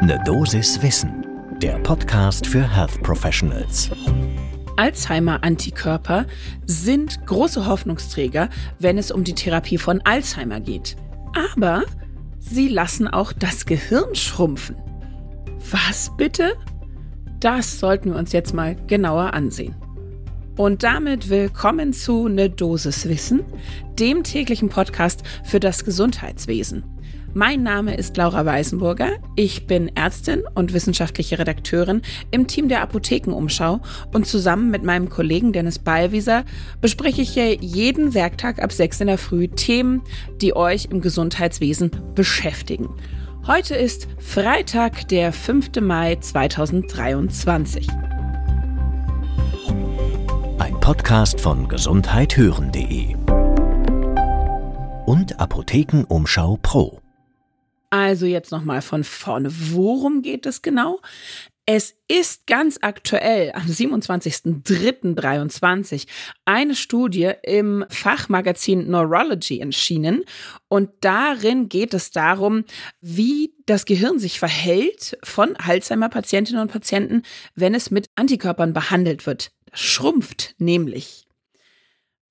[0.00, 1.26] Ne Dosis Wissen,
[1.60, 3.90] der Podcast für Health Professionals.
[4.76, 6.24] Alzheimer-Antikörper
[6.66, 8.48] sind große Hoffnungsträger,
[8.78, 10.94] wenn es um die Therapie von Alzheimer geht.
[11.34, 11.82] Aber
[12.38, 14.76] sie lassen auch das Gehirn schrumpfen.
[15.72, 16.52] Was bitte?
[17.40, 19.74] Das sollten wir uns jetzt mal genauer ansehen.
[20.56, 23.44] Und damit willkommen zu Ne Dosis Wissen,
[23.98, 26.84] dem täglichen Podcast für das Gesundheitswesen.
[27.34, 29.10] Mein Name ist Laura Weisenburger.
[29.36, 33.80] Ich bin Ärztin und wissenschaftliche Redakteurin im Team der Apothekenumschau
[34.14, 36.44] und zusammen mit meinem Kollegen Dennis Ballwieser
[36.80, 40.02] bespreche ich hier jeden Werktag ab 6 in der Früh Themen,
[40.40, 42.88] die euch im Gesundheitswesen beschäftigen.
[43.46, 45.80] Heute ist Freitag, der 5.
[45.82, 47.88] Mai 2023.
[50.58, 53.14] Ein Podcast von gesundheithören.de
[55.06, 57.00] und Apothekenumschau Pro.
[57.90, 59.50] Also jetzt nochmal von vorne.
[59.50, 61.00] Worum geht es genau?
[61.70, 66.06] Es ist ganz aktuell am 27.03.23
[66.46, 70.24] eine Studie im Fachmagazin Neurology erschienen
[70.68, 72.64] und darin geht es darum,
[73.02, 77.20] wie das Gehirn sich verhält von Alzheimer-Patientinnen und Patienten,
[77.54, 79.52] wenn es mit Antikörpern behandelt wird.
[79.70, 81.27] Das schrumpft nämlich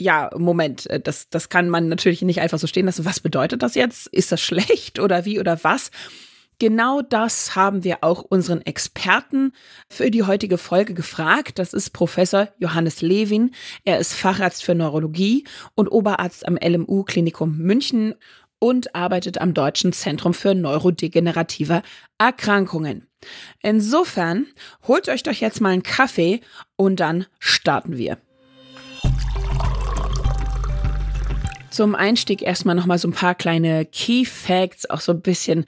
[0.00, 3.04] ja, Moment, äh, das, das kann man natürlich nicht einfach so stehen lassen.
[3.04, 4.06] Was bedeutet das jetzt?
[4.08, 5.90] Ist das schlecht oder wie oder was?
[6.58, 9.52] Genau das haben wir auch unseren Experten
[9.88, 11.58] für die heutige Folge gefragt.
[11.58, 13.52] Das ist Professor Johannes Lewin.
[13.84, 18.14] Er ist Facharzt für Neurologie und Oberarzt am LMU Klinikum München
[18.58, 21.82] und arbeitet am Deutschen Zentrum für neurodegenerative
[22.18, 23.06] Erkrankungen.
[23.62, 24.46] Insofern
[24.86, 26.42] holt euch doch jetzt mal einen Kaffee
[26.76, 28.18] und dann starten wir.
[31.70, 35.66] Zum Einstieg erstmal nochmal so ein paar kleine Key Facts, auch so ein bisschen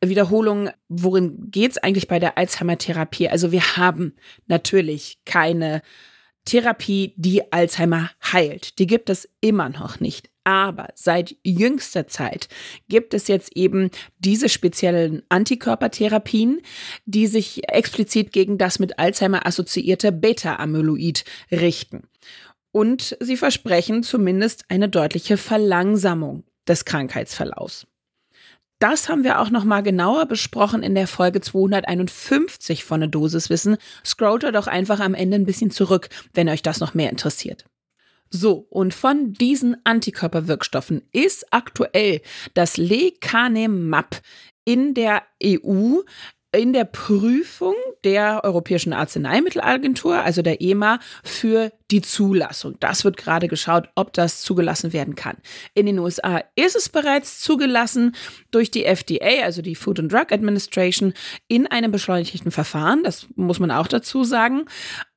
[0.00, 0.70] Wiederholung.
[0.88, 3.28] Worin geht es eigentlich bei der Alzheimer-Therapie?
[3.28, 4.14] Also wir haben
[4.46, 5.82] natürlich keine
[6.46, 8.78] Therapie, die Alzheimer heilt.
[8.78, 10.30] Die gibt es immer noch nicht.
[10.44, 12.48] Aber seit jüngster Zeit
[12.88, 16.62] gibt es jetzt eben diese speziellen Antikörpertherapien,
[17.04, 22.08] die sich explizit gegen das mit Alzheimer assoziierte Beta-Amyloid richten
[22.72, 27.86] und sie versprechen zumindest eine deutliche Verlangsamung des Krankheitsverlaufs.
[28.78, 33.76] Das haben wir auch noch mal genauer besprochen in der Folge 251 von der Dosiswissen.
[34.04, 37.64] Scrollt doch einfach am Ende ein bisschen zurück, wenn euch das noch mehr interessiert.
[38.28, 42.22] So, und von diesen Antikörperwirkstoffen ist aktuell
[42.54, 44.20] das Lecanemab
[44.64, 45.98] in der EU
[46.52, 47.74] in der Prüfung
[48.04, 52.76] der Europäischen Arzneimittelagentur, also der EMA, für die Zulassung.
[52.80, 55.36] Das wird gerade geschaut, ob das zugelassen werden kann.
[55.74, 58.14] In den USA ist es bereits zugelassen
[58.50, 61.14] durch die FDA, also die Food and Drug Administration,
[61.48, 63.02] in einem beschleunigten Verfahren.
[63.02, 64.66] Das muss man auch dazu sagen.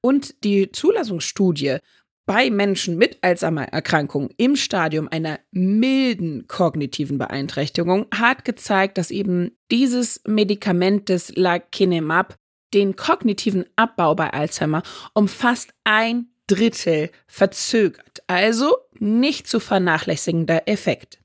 [0.02, 1.80] Und die Zulassungsstudie
[2.26, 10.22] bei Menschen mit Alzheimer-Erkrankung im Stadium einer milden kognitiven Beeinträchtigung hat gezeigt, dass eben dieses
[10.26, 12.36] Medikament des Lakinemab
[12.74, 14.82] den kognitiven Abbau bei Alzheimer
[15.14, 18.22] um fast ein Drittel verzögert.
[18.28, 21.20] Also nicht zu vernachlässigender Effekt.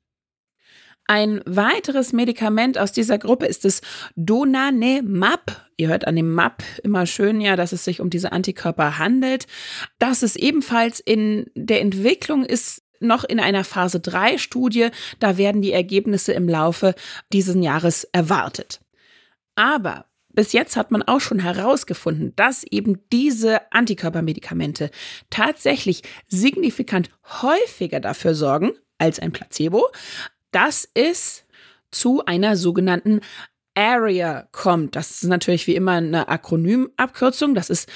[1.11, 3.81] Ein weiteres Medikament aus dieser Gruppe ist das
[4.15, 5.69] Donanemab.
[5.77, 9.49] Ihr hört an dem MAP immer schön ja, dass es sich um diese Antikörper handelt.
[9.99, 14.91] Das ist ebenfalls in der Entwicklung ist noch in einer Phase 3 Studie.
[15.19, 16.95] Da werden die Ergebnisse im Laufe
[17.33, 18.81] dieses Jahres erwartet.
[19.57, 24.93] Aber bis jetzt hat man auch schon herausgefunden, dass eben diese Antikörpermedikamente
[25.29, 27.11] tatsächlich signifikant
[27.43, 29.89] häufiger dafür sorgen als ein Placebo,
[30.51, 31.45] dass es
[31.91, 33.21] zu einer sogenannten
[33.75, 34.97] ARIA kommt.
[34.97, 37.55] Das ist natürlich wie immer eine Akronymabkürzung.
[37.55, 37.89] Das ist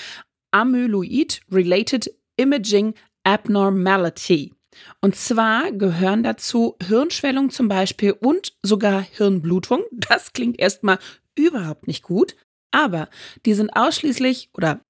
[0.51, 2.95] Amyloid Related Imaging
[3.25, 4.53] Abnormality.
[5.01, 9.83] Und zwar gehören dazu Hirnschwellung zum Beispiel und sogar Hirnblutung.
[10.09, 10.99] Das klingt erstmal
[11.37, 12.37] überhaupt nicht gut,
[12.71, 13.09] aber
[13.47, 14.81] die sind ausschließlich oder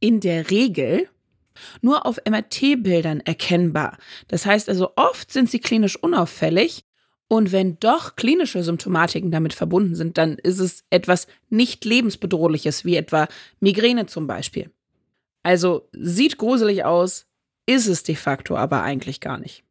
[0.00, 1.08] in der Regel
[1.80, 3.98] nur auf MRT-Bildern erkennbar.
[4.28, 6.84] Das heißt also, oft sind sie klinisch unauffällig
[7.32, 12.94] und wenn doch klinische Symptomatiken damit verbunden sind, dann ist es etwas nicht lebensbedrohliches, wie
[12.94, 13.26] etwa
[13.58, 14.70] Migräne zum Beispiel.
[15.42, 17.24] Also sieht gruselig aus,
[17.64, 19.64] ist es de facto aber eigentlich gar nicht.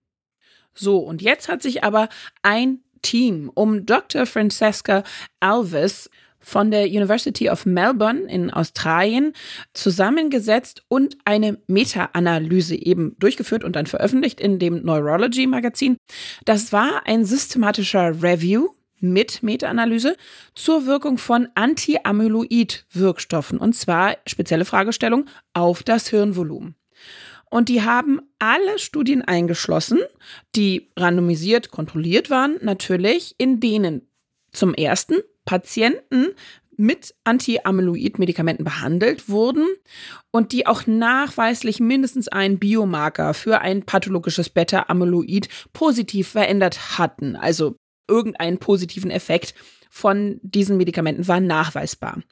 [0.74, 2.10] So, und jetzt hat sich aber
[2.42, 4.26] ein Team um Dr.
[4.26, 5.04] Francesca
[5.40, 6.10] Alves
[6.42, 9.34] von der University of Melbourne in Australien
[9.74, 15.98] zusammengesetzt und eine Meta-Analyse eben durchgeführt und dann veröffentlicht in dem Neurology Magazin.
[16.46, 20.16] Das war ein systematischer Review mit Meta-Analyse
[20.56, 23.58] zur Wirkung von Anti-Amyloid-Wirkstoffen.
[23.58, 26.76] Und zwar spezielle Fragestellung auf das Hirnvolumen.
[27.50, 30.00] Und die haben alle Studien eingeschlossen,
[30.56, 34.08] die randomisiert kontrolliert waren, natürlich, in denen
[34.54, 35.16] zum ersten
[35.46, 36.28] Patienten
[36.78, 39.68] mit Anti-Amyloid-Medikamenten behandelt wurden
[40.32, 47.76] und die auch nachweislich mindestens einen Biomarker für ein pathologisches Beta-Amyloid positiv verändert hatten, also
[48.08, 49.54] irgendeinen positiven Effekt
[49.92, 52.24] von diesen Medikamenten war nachweisbar.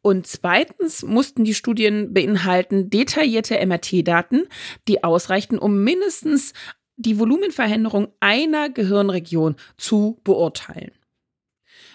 [0.00, 4.48] Und zweitens mussten die Studien beinhalten detaillierte MRT-Daten,
[4.88, 6.54] die ausreichten, um mindestens
[6.96, 10.92] die Volumenveränderung einer Gehirnregion zu beurteilen.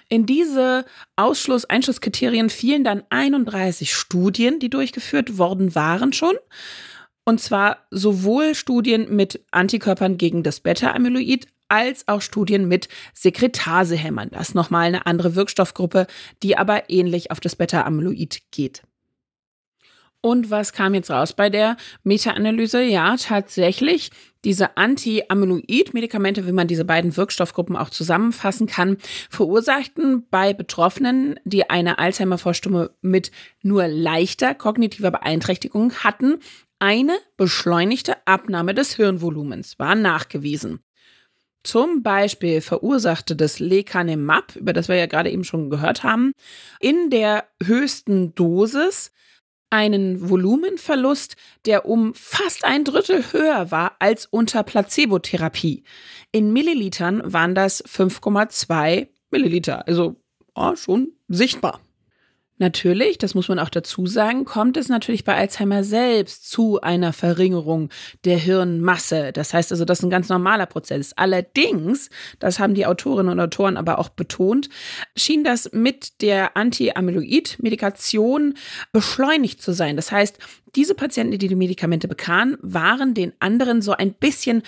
[0.09, 0.86] In diese
[1.18, 6.36] Ausschluss-Einschlusskriterien fielen dann 31 Studien, die durchgeführt worden waren schon.
[7.25, 14.30] Und zwar sowohl Studien mit Antikörpern gegen das Beta-Amyloid als auch Studien mit Sekretasehämmern.
[14.31, 16.07] Das ist nochmal eine andere Wirkstoffgruppe,
[16.42, 18.83] die aber ähnlich auf das Beta-Amyloid geht.
[20.22, 22.84] Und was kam jetzt raus bei der Meta-Analyse?
[22.84, 24.10] Ja, tatsächlich,
[24.44, 28.98] diese Anti-Amyloid-Medikamente, wie man diese beiden Wirkstoffgruppen auch zusammenfassen kann,
[29.30, 33.31] verursachten bei Betroffenen, die eine Alzheimer-Vorstumme mit
[33.62, 36.40] nur leichter kognitiver Beeinträchtigung hatten,
[36.80, 40.80] eine beschleunigte Abnahme des Hirnvolumens, war nachgewiesen.
[41.64, 46.31] Zum Beispiel verursachte das Lecanemab, über das wir ja gerade eben schon gehört haben,
[46.80, 49.12] in der höchsten Dosis
[49.69, 51.36] einen Volumenverlust,
[51.66, 55.84] der um fast ein Drittel höher war als unter Placebotherapie.
[56.31, 60.16] In Millilitern waren das 5,2 Milliliter, also
[60.56, 61.81] oh, schon sichtbar.
[62.59, 67.13] Natürlich, das muss man auch dazu sagen, kommt es natürlich bei Alzheimer selbst zu einer
[67.13, 67.89] Verringerung
[68.25, 69.31] der Hirnmasse.
[69.31, 71.13] Das heißt also, das ist ein ganz normaler Prozess.
[71.13, 72.09] Allerdings,
[72.39, 74.69] das haben die Autorinnen und Autoren aber auch betont,
[75.15, 78.56] schien das mit der Anti-Amyloid-Medikation
[78.92, 79.95] beschleunigt zu sein.
[79.95, 80.39] Das heißt,
[80.75, 84.63] diese Patienten, die die Medikamente bekamen, waren den anderen so ein bisschen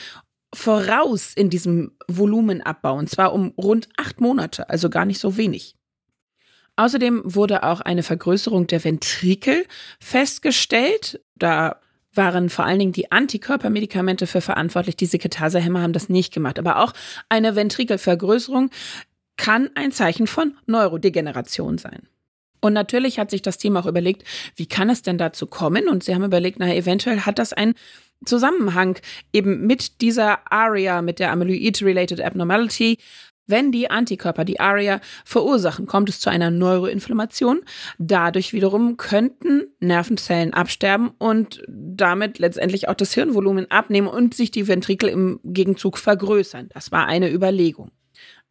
[0.53, 5.78] voraus in diesem Volumenabbau und zwar um rund acht Monate, also gar nicht so wenig.
[6.79, 9.65] Außerdem wurde auch eine Vergrößerung der Ventrikel
[9.99, 11.19] festgestellt.
[11.35, 11.75] Da
[12.13, 14.95] waren vor allen Dingen die Antikörpermedikamente für verantwortlich.
[14.95, 16.57] Die Sekretasehämmer haben das nicht gemacht.
[16.57, 16.93] Aber auch
[17.27, 18.69] eine Ventrikelvergrößerung
[19.35, 22.07] kann ein Zeichen von Neurodegeneration sein.
[22.61, 24.23] Und natürlich hat sich das Team auch überlegt,
[24.55, 25.89] wie kann es denn dazu kommen?
[25.89, 27.73] Und sie haben überlegt, naja, eventuell hat das einen
[28.23, 28.97] Zusammenhang
[29.33, 32.99] eben mit dieser ARIA, mit der Amyloid-Related Abnormality,
[33.49, 37.61] wenn die Antikörper die ARIA verursachen, kommt es zu einer Neuroinflammation.
[37.97, 44.67] Dadurch wiederum könnten Nervenzellen absterben und damit letztendlich auch das Hirnvolumen abnehmen und sich die
[44.67, 46.69] Ventrikel im Gegenzug vergrößern.
[46.73, 47.91] Das war eine Überlegung.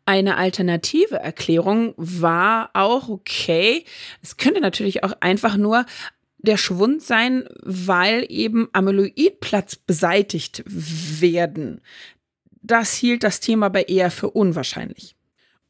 [0.05, 3.85] Eine alternative Erklärung war auch okay.
[4.23, 5.85] Es könnte natürlich auch einfach nur
[6.39, 11.83] der Schwund sein, weil eben Amyloidplatz beseitigt werden
[12.71, 15.15] das hielt das Thema aber eher für unwahrscheinlich.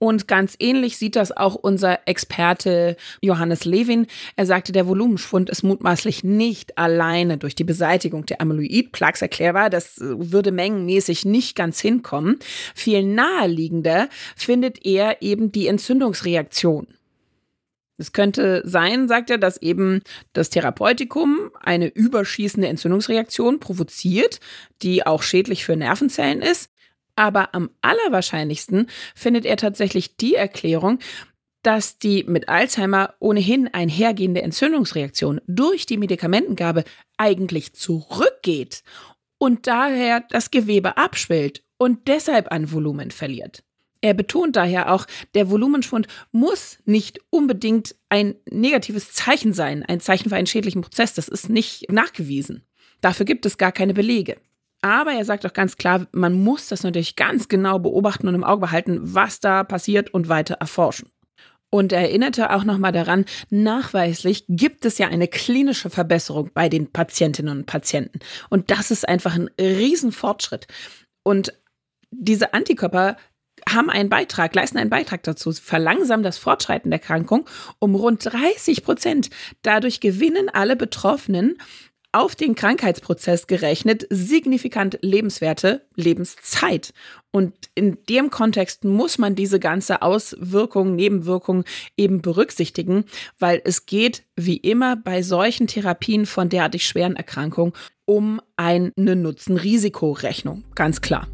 [0.00, 4.06] Und ganz ähnlich sieht das auch unser Experte Johannes Levin.
[4.36, 9.70] Er sagte, der Volumenschwund ist mutmaßlich nicht alleine durch die Beseitigung der Amyloid-Plaques erklärbar.
[9.70, 12.38] Das würde mengenmäßig nicht ganz hinkommen.
[12.76, 16.86] Viel naheliegender findet er eben die Entzündungsreaktion.
[18.00, 24.38] Es könnte sein, sagt er, dass eben das Therapeutikum eine überschießende Entzündungsreaktion provoziert,
[24.82, 26.70] die auch schädlich für Nervenzellen ist.
[27.18, 31.00] Aber am allerwahrscheinlichsten findet er tatsächlich die Erklärung,
[31.64, 36.84] dass die mit Alzheimer ohnehin einhergehende Entzündungsreaktion durch die Medikamentengabe
[37.16, 38.84] eigentlich zurückgeht
[39.38, 43.64] und daher das Gewebe abschwillt und deshalb an Volumen verliert.
[44.00, 50.28] Er betont daher auch, der Volumenschwund muss nicht unbedingt ein negatives Zeichen sein, ein Zeichen
[50.28, 51.14] für einen schädlichen Prozess.
[51.14, 52.62] Das ist nicht nachgewiesen.
[53.00, 54.36] Dafür gibt es gar keine Belege.
[54.80, 58.44] Aber er sagt auch ganz klar, man muss das natürlich ganz genau beobachten und im
[58.44, 61.10] Auge behalten, was da passiert und weiter erforschen.
[61.70, 66.90] Und er erinnerte auch nochmal daran, nachweislich gibt es ja eine klinische Verbesserung bei den
[66.90, 68.20] Patientinnen und Patienten.
[68.48, 70.66] Und das ist einfach ein Riesenfortschritt.
[71.24, 71.52] Und
[72.10, 73.16] diese Antikörper
[73.68, 77.46] haben einen Beitrag, leisten einen Beitrag dazu, verlangsamen das Fortschreiten der Erkrankung
[77.80, 79.28] um rund 30 Prozent.
[79.62, 81.58] Dadurch gewinnen alle Betroffenen
[82.12, 86.94] auf den Krankheitsprozess gerechnet signifikant lebenswerte Lebenszeit.
[87.32, 91.64] Und in dem Kontext muss man diese ganze Auswirkung, Nebenwirkung
[91.96, 93.04] eben berücksichtigen,
[93.38, 97.74] weil es geht wie immer bei solchen Therapien von derartig schweren Erkrankungen
[98.06, 101.28] um eine Nutzen-Risikorechnung, ganz klar.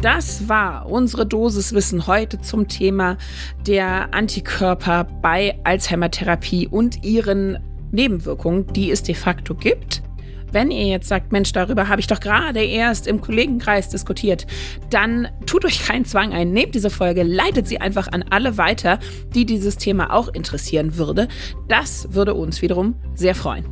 [0.00, 3.18] Das war unsere Dosiswissen heute zum Thema
[3.66, 7.58] der Antikörper bei Alzheimer-Therapie und ihren
[7.90, 10.02] Nebenwirkungen, die es de facto gibt.
[10.50, 14.46] Wenn ihr jetzt sagt, Mensch, darüber habe ich doch gerade erst im Kollegenkreis diskutiert,
[14.90, 16.52] dann tut euch keinen Zwang ein.
[16.52, 18.98] Nehmt diese Folge, leitet sie einfach an alle weiter,
[19.34, 21.28] die dieses Thema auch interessieren würde.
[21.68, 23.66] Das würde uns wiederum sehr freuen.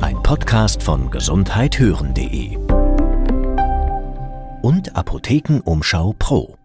[0.00, 2.56] Ein Podcast von gesundheithören.de
[4.62, 6.56] und Apothekenumschau Pro.